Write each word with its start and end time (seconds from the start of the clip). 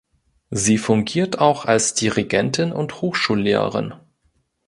Sie 0.49 0.79
fungiert 0.79 1.37
auch 1.37 1.65
als 1.65 1.93
Dirigentin 1.93 2.71
und 2.71 3.03
Hochschullehrerin. 3.03 3.93